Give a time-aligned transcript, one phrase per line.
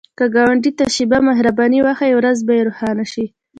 [0.17, 3.25] که ګاونډي ته شیبه مهرباني وښایې، ورځ به یې روښانه شي